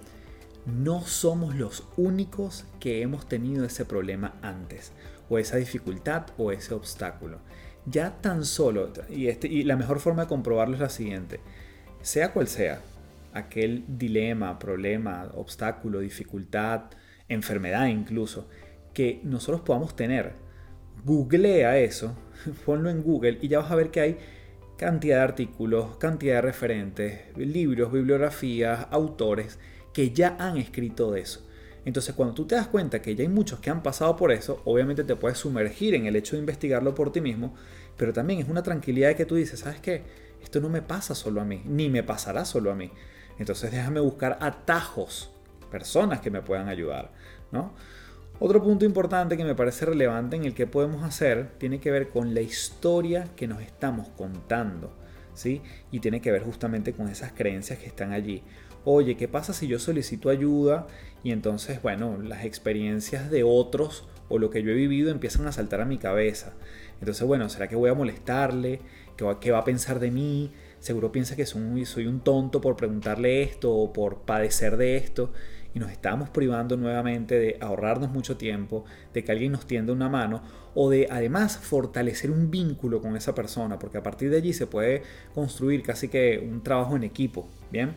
[0.66, 4.92] no somos los únicos que hemos tenido ese problema antes,
[5.30, 7.40] o esa dificultad o ese obstáculo.
[7.86, 11.40] Ya tan solo, y, este, y la mejor forma de comprobarlo es la siguiente,
[12.02, 12.82] sea cual sea
[13.34, 16.84] aquel dilema, problema, obstáculo, dificultad,
[17.28, 18.48] enfermedad incluso,
[18.94, 20.34] que nosotros podamos tener,
[21.04, 22.16] googlea eso,
[22.66, 24.18] ponlo en Google y ya vas a ver que hay
[24.78, 29.60] cantidad de artículos, cantidad de referentes, libros, bibliografías, autores
[29.94, 31.48] que ya han escrito de eso.
[31.86, 34.62] Entonces cuando tú te das cuenta que ya hay muchos que han pasado por eso,
[34.66, 37.54] obviamente te puedes sumergir en el hecho de investigarlo por ti mismo,
[37.98, 40.04] pero también es una tranquilidad de que tú dices, ¿sabes qué?
[40.42, 42.92] Esto no me pasa solo a mí, ni me pasará solo a mí.
[43.38, 45.32] Entonces déjame buscar atajos,
[45.72, 47.12] personas que me puedan ayudar,
[47.52, 47.74] ¿no?
[48.40, 52.10] Otro punto importante que me parece relevante en el que podemos hacer tiene que ver
[52.10, 54.94] con la historia que nos estamos contando,
[55.34, 55.62] ¿sí?
[55.92, 58.44] Y tiene que ver justamente con esas creencias que están allí
[58.86, 60.88] oye, ¿qué pasa si yo solicito ayuda?
[61.24, 65.52] Y entonces, bueno, las experiencias de otros o lo que yo he vivido empiezan a
[65.52, 66.54] saltar a mi cabeza.
[67.00, 68.80] Entonces, bueno, ¿será que voy a molestarle?
[69.40, 70.52] ¿Qué va, a pensar de mí?
[70.80, 75.32] Seguro piensa que soy, soy un tonto por preguntarle esto o por padecer de esto.
[75.76, 80.10] Y nos estamos privando nuevamente de ahorrarnos mucho tiempo, de que alguien nos tienda una
[80.10, 80.44] mano
[80.76, 84.68] o de además fortalecer un vínculo con esa persona, porque a partir de allí se
[84.68, 87.48] puede construir casi que un trabajo en equipo.
[87.72, 87.96] Bien.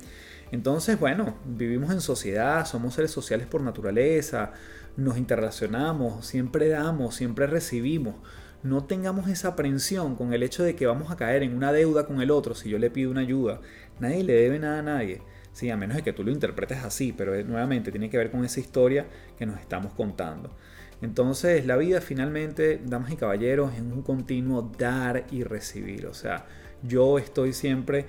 [0.52, 4.52] Entonces, bueno, vivimos en sociedad, somos seres sociales por naturaleza,
[4.96, 8.14] nos interrelacionamos, siempre damos, siempre recibimos.
[8.62, 12.06] No tengamos esa aprensión con el hecho de que vamos a caer en una deuda
[12.06, 13.60] con el otro si yo le pido una ayuda.
[14.00, 15.22] Nadie le debe nada a nadie.
[15.56, 15.70] ¿sí?
[15.70, 18.44] a menos de que tú lo interpretes así, pero eh, nuevamente tiene que ver con
[18.44, 19.06] esa historia
[19.38, 20.54] que nos estamos contando.
[21.00, 26.06] Entonces la vida finalmente, damas y caballeros, es un continuo dar y recibir.
[26.06, 26.44] O sea,
[26.82, 28.06] yo estoy siempre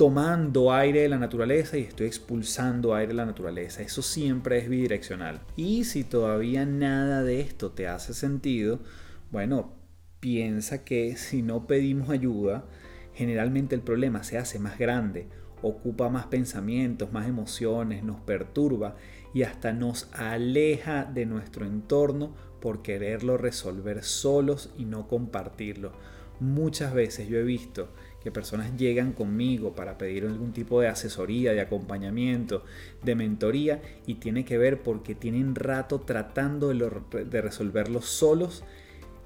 [0.00, 3.82] tomando aire de la naturaleza y estoy expulsando aire de la naturaleza.
[3.82, 5.42] Eso siempre es bidireccional.
[5.56, 8.80] Y si todavía nada de esto te hace sentido,
[9.30, 9.74] bueno,
[10.18, 12.64] piensa que si no pedimos ayuda,
[13.12, 15.28] generalmente el problema se hace más grande,
[15.60, 18.96] ocupa más pensamientos, más emociones, nos perturba
[19.34, 25.92] y hasta nos aleja de nuestro entorno por quererlo resolver solos y no compartirlo.
[26.40, 27.90] Muchas veces yo he visto
[28.22, 32.64] que personas llegan conmigo para pedir algún tipo de asesoría, de acompañamiento,
[33.02, 38.62] de mentoría y tiene que ver porque tienen rato tratando de, resolverlo solos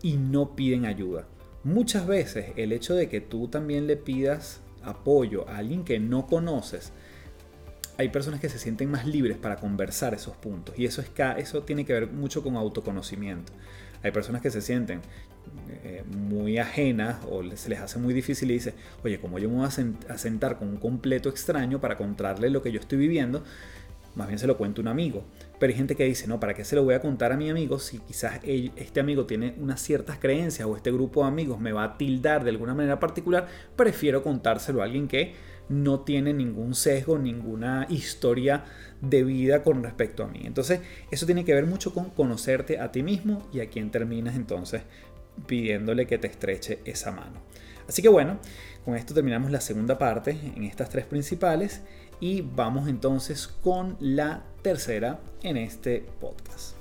[0.03, 1.27] y no piden ayuda.
[1.65, 6.27] Muchas veces el hecho de que tú también le pidas apoyo a alguien que no
[6.27, 6.93] conoces,
[7.97, 11.63] hay personas que se sienten más libres para conversar esos puntos y eso, es, eso
[11.63, 13.53] tiene que ver mucho con autoconocimiento.
[14.05, 15.01] Hay personas que se sienten
[15.83, 19.57] eh, muy ajenas o se les hace muy difícil y dice, oye, como yo me
[19.57, 23.43] voy a sentar con un completo extraño para contarle lo que yo estoy viviendo,
[24.15, 25.25] más bien se lo cuento a un amigo.
[25.59, 27.49] Pero hay gente que dice, no, ¿para qué se lo voy a contar a mi
[27.49, 31.73] amigo si quizás este amigo tiene unas ciertas creencias o este grupo de amigos me
[31.73, 33.49] va a tildar de alguna manera particular?
[33.75, 35.33] Prefiero contárselo a alguien que
[35.69, 38.65] no tiene ningún sesgo, ninguna historia
[39.01, 40.41] de vida con respecto a mí.
[40.45, 44.37] Entonces, eso tiene que ver mucho con conocerte a ti mismo y a quien terminas
[44.37, 44.83] entonces
[45.47, 47.43] pidiéndole que te estreche esa mano.
[47.89, 48.39] Así que bueno,
[48.85, 51.83] con esto terminamos la segunda parte en estas tres principales
[52.21, 56.74] y vamos entonces con la tercera en este podcast.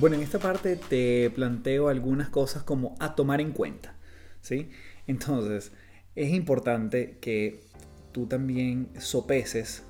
[0.00, 3.96] Bueno, en esta parte te planteo algunas cosas como a tomar en cuenta,
[4.40, 4.70] ¿sí?
[5.06, 5.72] Entonces,
[6.14, 7.60] es importante que
[8.10, 9.82] tú también sopeses,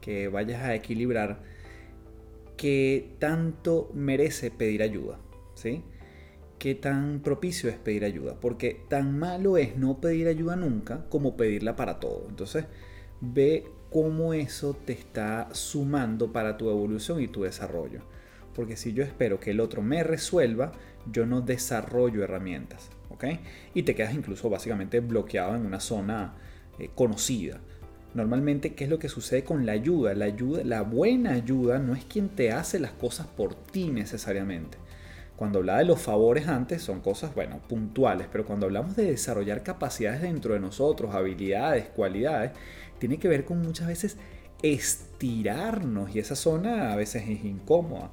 [0.00, 1.40] que vayas a equilibrar
[2.56, 5.20] qué tanto merece pedir ayuda,
[5.54, 5.84] ¿sí?
[6.58, 11.36] qué tan propicio es pedir ayuda, porque tan malo es no pedir ayuda nunca como
[11.36, 12.26] pedirla para todo.
[12.28, 12.64] Entonces,
[13.20, 18.00] ve cómo eso te está sumando para tu evolución y tu desarrollo.
[18.54, 20.72] Porque si yo espero que el otro me resuelva,
[21.10, 23.24] yo no desarrollo herramientas, ¿ok?
[23.74, 26.34] Y te quedas incluso básicamente bloqueado en una zona
[26.78, 27.60] eh, conocida.
[28.14, 30.14] Normalmente, ¿qué es lo que sucede con la ayuda?
[30.14, 34.78] La ayuda, la buena ayuda no es quien te hace las cosas por ti necesariamente.
[35.36, 39.64] Cuando hablaba de los favores antes son cosas, bueno, puntuales, pero cuando hablamos de desarrollar
[39.64, 42.52] capacidades dentro de nosotros, habilidades, cualidades,
[43.00, 44.16] tiene que ver con muchas veces
[44.62, 48.12] estirarnos y esa zona a veces es incómoda.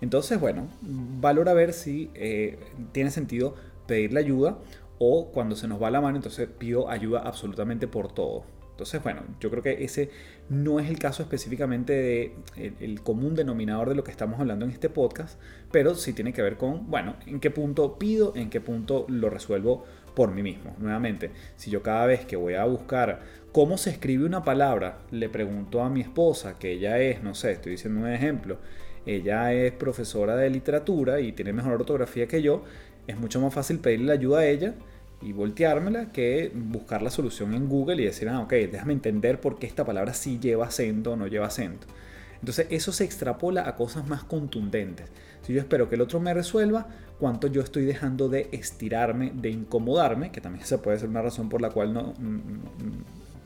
[0.00, 2.58] Entonces, bueno, valora ver si eh,
[2.92, 3.54] tiene sentido
[3.86, 4.58] pedirle ayuda
[4.98, 8.44] o cuando se nos va la mano, entonces pido ayuda absolutamente por todo.
[8.78, 10.08] Entonces, bueno, yo creo que ese
[10.48, 12.32] no es el caso específicamente de
[12.78, 15.40] el, común denominador de lo que estamos hablando en este podcast,
[15.72, 19.30] pero sí tiene que ver con, bueno, en qué punto pido, en qué punto lo
[19.30, 19.84] resuelvo
[20.14, 20.76] por mí mismo.
[20.78, 25.28] Nuevamente, si yo cada vez que voy a buscar cómo se escribe una palabra, le
[25.28, 28.58] pregunto a mi esposa, que ella es, no sé, estoy diciendo un ejemplo,
[29.06, 32.64] ella es profesora de literatura y tiene mejor ortografía que yo,
[33.06, 34.74] es mucho más fácil pedirle ayuda a ella
[35.20, 39.58] y volteármela que buscar la solución en Google y decir, ah, ok, déjame entender por
[39.58, 41.86] qué esta palabra sí lleva acento o no lleva acento.
[42.40, 45.08] Entonces eso se extrapola a cosas más contundentes.
[45.42, 46.86] Si yo espero que el otro me resuelva,
[47.18, 51.48] cuánto yo estoy dejando de estirarme, de incomodarme, que también se puede ser una razón
[51.48, 52.14] por la cual no,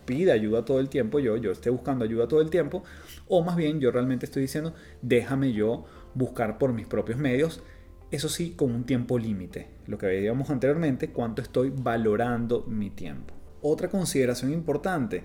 [0.05, 2.83] pide ayuda todo el tiempo, yo, yo esté buscando ayuda todo el tiempo,
[3.29, 5.85] o más bien yo realmente estoy diciendo, déjame yo
[6.15, 7.63] buscar por mis propios medios
[8.13, 13.35] eso sí, con un tiempo límite, lo que veíamos anteriormente, cuánto estoy valorando mi tiempo.
[13.63, 15.25] Otra consideración importante,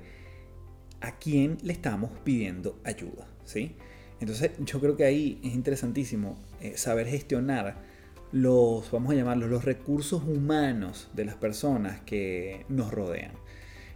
[1.01, 3.27] ¿a quién le estamos pidiendo ayuda?
[3.43, 3.75] ¿Sí?
[4.21, 7.83] Entonces yo creo que ahí es interesantísimo eh, saber gestionar
[8.31, 13.33] los, vamos a llamarlos, los recursos humanos de las personas que nos rodean.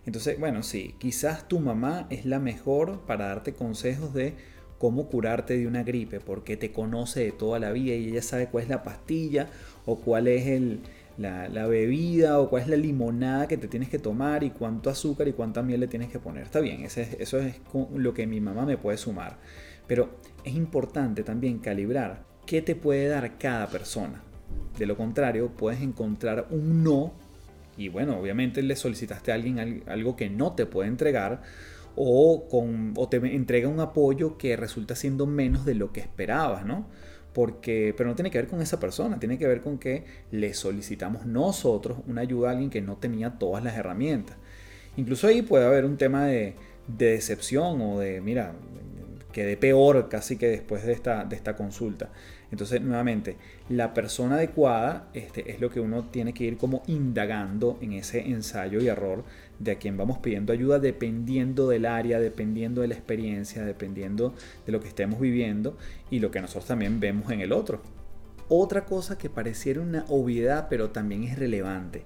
[0.06, 4.36] Entonces, bueno, sí, quizás tu mamá es la mejor para darte consejos de
[4.78, 8.48] cómo curarte de una gripe, porque te conoce de toda la vida y ella sabe
[8.48, 9.48] cuál es la pastilla
[9.86, 10.80] o cuál es el,
[11.18, 15.28] la, bebida o cuál es la limonada que te tienes que tomar y cuánto azúcar
[15.28, 16.44] y cuánta miel le tienes que poner.
[16.44, 17.56] Está bien, eso es, eso es
[17.94, 19.38] lo que mi mamá me puede sumar.
[19.88, 20.10] Pero
[20.44, 24.24] es importante también calibrar qué te puede dar cada persona.
[24.78, 27.14] De lo contrario, puedes encontrar un no
[27.86, 31.42] y bueno, obviamente le solicitaste a alguien algo que no te puede entregar
[31.96, 36.88] o, con, te entrega un apoyo que resulta siendo menos de lo que esperabas, ¿no?
[37.34, 40.54] porque, pero no tiene que ver con esa persona, tiene que ver con que le
[40.54, 44.38] solicitamos nosotros una ayuda a alguien que no tenía todas las herramientas.
[44.98, 46.56] Incluso ahí puede haber un tema de,
[46.88, 48.54] decepción o de, mira,
[49.32, 52.10] quedé peor casi que después de esta, de esta consulta.
[52.52, 53.38] Entonces, nuevamente,
[53.70, 58.28] la persona adecuada este, es lo que uno tiene que ir como indagando en ese
[58.28, 59.24] ensayo y error
[59.60, 64.34] de a quien vamos pidiendo ayuda dependiendo del área, dependiendo de la experiencia, dependiendo
[64.66, 65.78] de lo que estemos viviendo
[66.10, 67.82] y lo que nosotros también vemos en el otro.
[68.50, 72.04] Otra cosa que pareciera una obviedad, pero también es relevante.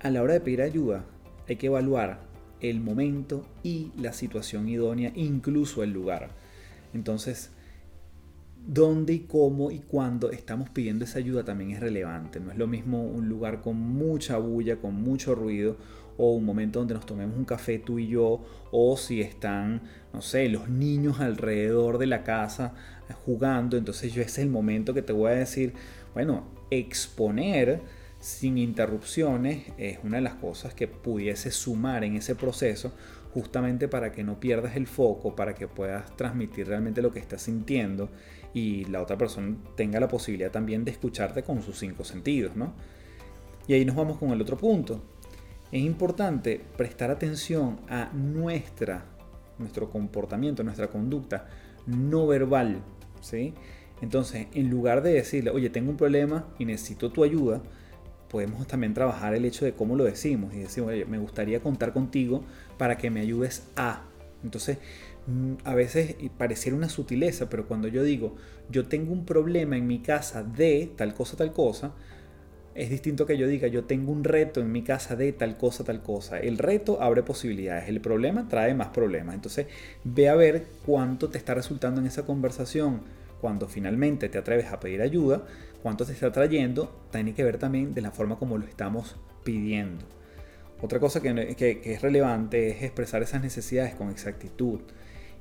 [0.00, 1.04] A la hora de pedir ayuda,
[1.48, 2.26] hay que evaluar
[2.60, 6.30] el momento y la situación idónea, incluso el lugar.
[6.92, 7.52] Entonces,
[8.68, 12.38] dónde y cómo y cuándo estamos pidiendo esa ayuda también es relevante.
[12.38, 15.76] No es lo mismo un lugar con mucha bulla, con mucho ruido,
[16.18, 20.20] o un momento donde nos tomemos un café tú y yo, o si están, no
[20.20, 22.74] sé, los niños alrededor de la casa
[23.24, 23.78] jugando.
[23.78, 25.72] Entonces yo ese es el momento que te voy a decir,
[26.12, 27.80] bueno, exponer
[28.20, 32.92] sin interrupciones es una de las cosas que pudiese sumar en ese proceso
[33.32, 37.42] justamente para que no pierdas el foco, para que puedas transmitir realmente lo que estás
[37.42, 38.10] sintiendo
[38.54, 42.74] y la otra persona tenga la posibilidad también de escucharte con sus cinco sentidos, ¿no?
[43.66, 45.02] Y ahí nos vamos con el otro punto.
[45.70, 49.04] Es importante prestar atención a nuestra,
[49.58, 51.46] nuestro comportamiento, nuestra conducta
[51.86, 52.80] no verbal,
[53.20, 53.54] ¿sí?
[54.00, 57.60] Entonces, en lugar de decirle, oye, tengo un problema y necesito tu ayuda,
[58.28, 61.92] podemos también trabajar el hecho de cómo lo decimos y decimos, oye, me gustaría contar
[61.92, 62.44] contigo
[62.76, 64.04] para que me ayudes a.
[64.44, 64.78] Entonces,
[65.64, 68.36] a veces pareciera una sutileza, pero cuando yo digo,
[68.70, 71.92] yo tengo un problema en mi casa de tal cosa, tal cosa,
[72.74, 75.82] es distinto que yo diga, yo tengo un reto en mi casa de tal cosa,
[75.82, 76.38] tal cosa.
[76.38, 79.34] El reto abre posibilidades, el problema trae más problemas.
[79.34, 79.66] Entonces,
[80.04, 83.00] ve a ver cuánto te está resultando en esa conversación
[83.40, 85.42] cuando finalmente te atreves a pedir ayuda,
[85.82, 90.04] cuánto te está trayendo, tiene que ver también de la forma como lo estamos pidiendo.
[90.80, 94.80] Otra cosa que, es relevante es expresar esas necesidades con exactitud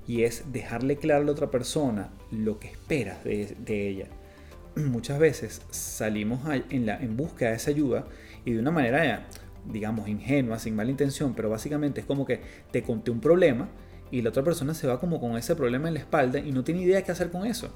[0.08, 4.08] y es dejarle claro a la otra persona lo que esperas de, ella.
[4.76, 6.40] Muchas veces salimos
[6.70, 8.06] en, la, búsqueda de esa ayuda
[8.46, 9.28] y de una manera,
[9.66, 12.40] digamos, ingenua, sin mala intención, pero básicamente es como que
[12.72, 13.70] te conté un problema
[14.10, 16.64] y la otra persona se va como con ese problema en la espalda y no
[16.64, 17.74] tiene idea qué hacer con eso.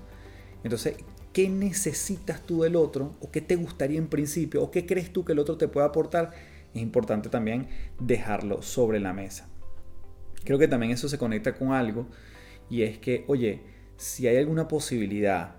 [0.64, 0.96] Entonces,
[1.34, 3.16] ¿qué necesitas tú del otro?
[3.20, 4.64] ¿O qué te gustaría en principio?
[4.64, 6.32] ¿O qué crees tú que el otro te puede aportar?
[6.74, 7.68] Es importante también
[8.00, 9.51] dejarlo sobre la mesa.
[10.44, 12.08] Creo que también eso se conecta con algo
[12.70, 13.62] y es que, oye,
[13.98, 15.56] si hay alguna posibilidad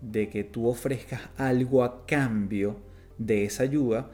[0.00, 2.76] de que tú ofrezcas algo a cambio
[3.18, 4.10] de esa ayuda,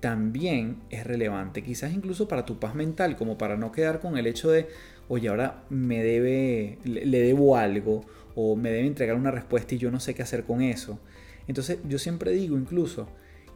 [0.00, 4.26] también es relevante, quizás incluso para tu paz mental, como para no quedar con el
[4.26, 4.66] hecho de,
[5.08, 8.04] oye, ahora me debe, le, debo algo
[8.34, 10.98] o me debe entregar una respuesta y yo no sé qué hacer con eso.
[11.46, 13.08] Entonces yo siempre digo incluso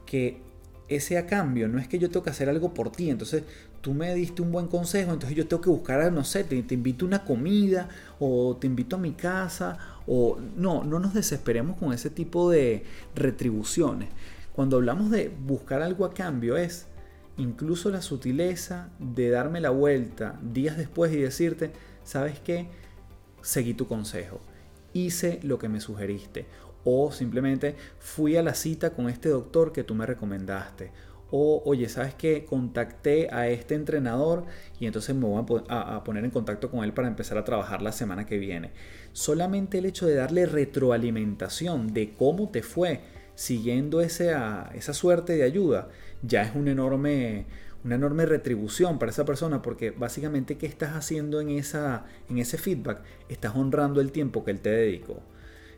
[0.05, 0.41] que
[0.89, 3.43] ese a cambio no es que yo tengo que hacer algo por ti, entonces
[3.81, 7.05] tú me diste un buen consejo, entonces yo tengo que buscar, no sé, te, invito
[7.05, 11.93] a una comida o te invito a mi casa o no, no nos desesperemos con
[11.93, 12.83] ese tipo de
[13.15, 14.09] retribuciones.
[14.53, 16.87] Cuando hablamos de buscar algo a cambio es
[17.37, 21.71] incluso la sutileza de darme la vuelta días después y decirte,
[22.03, 22.67] ¿sabes qué?
[23.41, 24.41] Seguí tu consejo,
[24.93, 26.45] hice lo que me sugeriste,
[26.89, 30.91] o simplemente fui a la cita con este doctor que tú me recomendaste,
[31.31, 32.45] o oye, ¿sabes qué?
[32.45, 34.45] Contacté a este entrenador
[34.79, 37.91] y entonces me voy a, poner en contacto con él para empezar a trabajar la
[37.91, 38.71] semana que viene.
[39.11, 43.01] Solamente el hecho de darle retroalimentación de cómo te fue
[43.35, 45.89] siguiendo esa, esa suerte de ayuda
[46.21, 47.47] ya es un enorme,
[47.83, 52.57] una enorme retribución para esa persona porque básicamente qué estás haciendo en, esa, en ese
[52.57, 55.21] feedback, estás honrando el tiempo que él te dedicó.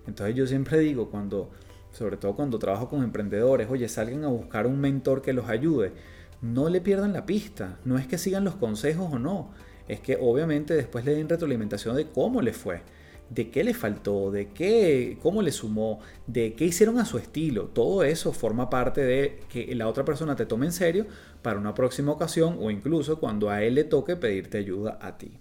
[0.09, 1.49] Entonces yo siempre digo, cuando,
[1.91, 5.93] sobre todo cuando trabajo con emprendedores, oye, salgan a buscar un mentor que los ayude,
[6.41, 9.51] no le pierdan la pista, no es que sigan los consejos o no,
[9.87, 12.81] es que obviamente después le den retroalimentación de cómo le fue
[13.29, 17.65] de qué le faltó, de qué, cómo le sumó, de qué hicieron a su estilo.
[17.67, 21.05] Todo eso forma parte de que la otra persona te tome en serio
[21.41, 25.39] para una próxima ocasión o incluso cuando a él le toque pedirte ayuda a ti.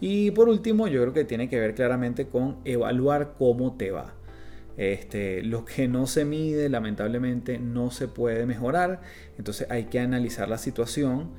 [0.00, 4.14] Y por último, yo creo que tiene que ver claramente con evaluar cómo te va.
[4.76, 9.00] Este, lo que no se mide, lamentablemente, no se puede mejorar.
[9.38, 11.30] Entonces hay que analizar la situación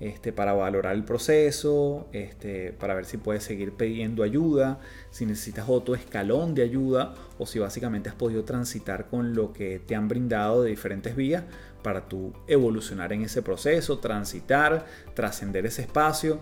[0.00, 4.80] este, para valorar el proceso, este, para ver si puedes seguir pidiendo ayuda,
[5.10, 9.78] si necesitas otro escalón de ayuda o si básicamente has podido transitar con lo que
[9.78, 11.44] te han brindado de diferentes vías
[11.82, 16.40] para tú evolucionar en ese proceso, transitar, trascender ese espacio,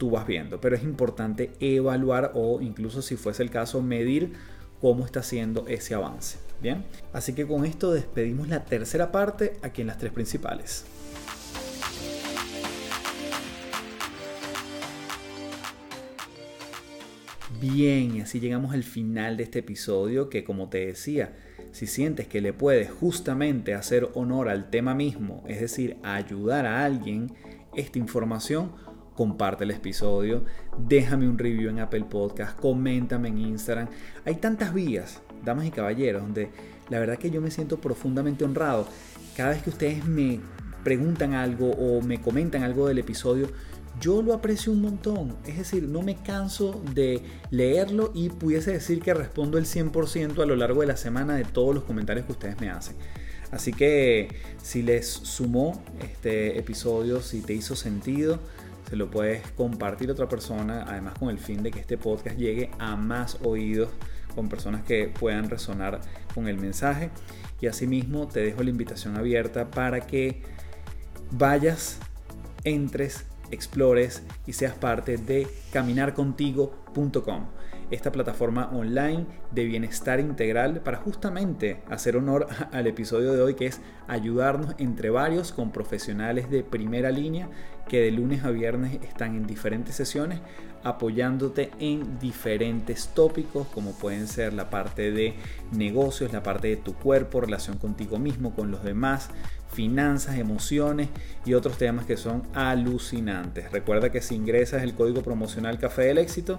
[0.00, 0.60] tú vas viendo.
[0.60, 4.32] Pero es importante evaluar o incluso si fuese el caso medir
[4.80, 6.38] cómo está haciendo ese avance.
[6.60, 10.86] Bien, así que con esto despedimos la tercera parte aquí en las tres principales.
[17.60, 21.36] Bien, y así llegamos al final de este episodio que como te decía,
[21.72, 26.86] si sientes que le puedes justamente hacer honor al tema mismo, es decir, ayudar a
[26.86, 27.32] alguien,
[27.74, 28.72] esta información,
[29.20, 30.44] comparte el episodio,
[30.78, 33.86] déjame un review en Apple Podcast, coméntame en Instagram.
[34.24, 36.48] Hay tantas vías, damas y caballeros, donde
[36.88, 38.88] la verdad que yo me siento profundamente honrado.
[39.36, 40.40] Cada vez que ustedes me
[40.82, 43.50] preguntan algo o me comentan algo del episodio,
[44.00, 45.36] yo lo aprecio un montón.
[45.44, 50.46] Es decir, no me canso de leerlo y pudiese decir que respondo el 100% a
[50.46, 52.96] lo largo de la semana de todos los comentarios que ustedes me hacen.
[53.50, 54.28] Así que
[54.62, 58.38] si les sumó este episodio, si te hizo sentido,
[58.90, 62.36] se lo puedes compartir a otra persona, además con el fin de que este podcast
[62.36, 63.88] llegue a más oídos
[64.34, 66.00] con personas que puedan resonar
[66.34, 67.10] con el mensaje.
[67.60, 70.42] Y asimismo te dejo la invitación abierta para que
[71.30, 72.00] vayas,
[72.64, 77.46] entres explores y seas parte de caminarcontigo.com,
[77.90, 83.66] esta plataforma online de bienestar integral para justamente hacer honor al episodio de hoy que
[83.66, 87.48] es ayudarnos entre varios con profesionales de primera línea
[87.88, 90.40] que de lunes a viernes están en diferentes sesiones
[90.82, 95.34] apoyándote en diferentes tópicos como pueden ser la parte de
[95.72, 99.28] negocios, la parte de tu cuerpo, relación contigo mismo, con los demás,
[99.72, 101.08] finanzas, emociones
[101.44, 103.70] y otros temas que son alucinantes.
[103.72, 106.56] Recuerda que si ingresas el código promocional Café del Éxito,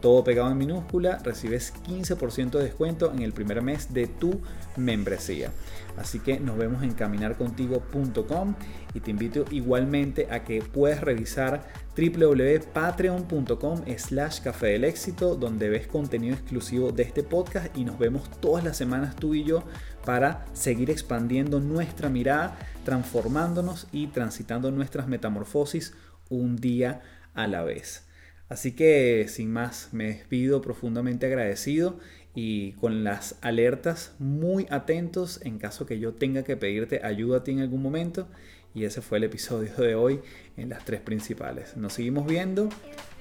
[0.00, 4.40] todo pegado en minúscula, recibes 15% de descuento en el primer mes de tu
[4.76, 5.50] membresía.
[5.96, 8.54] Así que nos vemos en caminarcontigo.com
[8.94, 15.88] y te invito igualmente a que puedas revisar www.patreon.com slash café del éxito donde ves
[15.88, 19.64] contenido exclusivo de este podcast y nos vemos todas las semanas tú y yo
[20.04, 25.94] para seguir expandiendo nuestra mirada, transformándonos y transitando nuestras metamorfosis
[26.28, 27.02] un día
[27.34, 28.07] a la vez.
[28.48, 31.98] Así que sin más, me despido profundamente agradecido
[32.34, 37.44] y con las alertas muy atentos en caso que yo tenga que pedirte ayuda a
[37.44, 38.28] ti en algún momento.
[38.74, 40.20] Y ese fue el episodio de hoy
[40.56, 41.76] en las tres principales.
[41.76, 42.68] Nos seguimos viendo.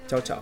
[0.07, 0.41] Chao, chao.